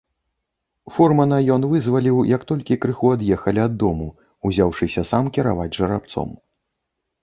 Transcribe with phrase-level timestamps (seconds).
[0.95, 4.11] Фурмана ён вызваліў, як толькі крыху ад'ехалі ад дому,
[4.53, 6.29] узяўшыся сам кіраваць жарабцом.